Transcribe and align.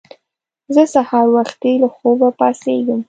زه 0.73 0.83
سهار 0.93 1.27
وختي 1.35 1.73
له 1.83 1.87
خوبه 1.97 2.29
پاڅېږم 2.39 2.99